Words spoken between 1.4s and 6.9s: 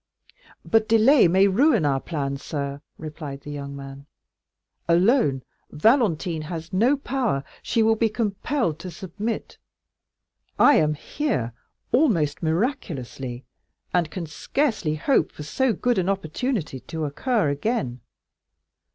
ruin our plan, sir," replied the young man. "Alone, Valentine has